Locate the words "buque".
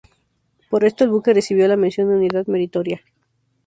1.11-1.31